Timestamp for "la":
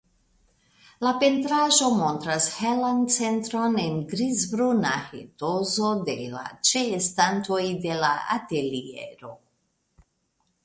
1.07-1.09, 6.31-6.45, 8.05-8.11